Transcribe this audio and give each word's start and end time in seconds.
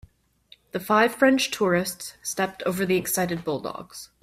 The 0.71 0.79
five 0.79 1.13
French 1.13 1.51
tourists 1.51 2.15
stepped 2.23 2.63
over 2.63 2.87
the 2.87 2.97
excited 2.97 3.43
bulldogs. 3.43 4.09